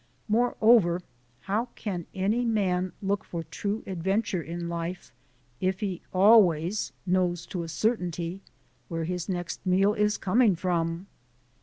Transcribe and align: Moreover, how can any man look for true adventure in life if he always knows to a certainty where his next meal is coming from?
Moreover, 0.27 1.03
how 1.41 1.65
can 1.75 2.07
any 2.15 2.43
man 2.43 2.91
look 3.03 3.23
for 3.23 3.43
true 3.43 3.83
adventure 3.85 4.41
in 4.41 4.67
life 4.67 5.13
if 5.59 5.79
he 5.79 6.01
always 6.11 6.91
knows 7.05 7.45
to 7.45 7.61
a 7.61 7.67
certainty 7.67 8.41
where 8.87 9.03
his 9.03 9.29
next 9.29 9.63
meal 9.63 9.93
is 9.93 10.17
coming 10.17 10.55
from? 10.55 11.05